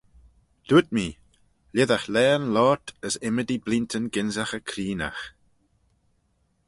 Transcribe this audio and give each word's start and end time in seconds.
Dooyrt 0.67 0.89
mee, 0.95 1.15
lhisagh 1.75 2.07
laghyn 2.13 2.45
loayrt, 2.53 2.87
as 3.07 3.15
ymmodee 3.27 3.63
bleeantyn 3.65 4.05
gynsaghey 4.13 4.63
creenaght. 4.69 5.25